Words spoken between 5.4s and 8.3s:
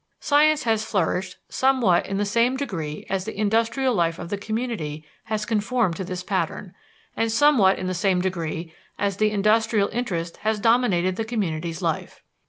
conformed to this pattern, and somewhat in the same